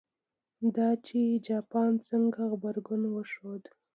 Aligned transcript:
دا 0.75 0.89
چې 1.05 1.19
جاپان 1.47 1.91
څنګه 2.07 2.39
غبرګون 2.51 3.03
وښود. 3.09 3.63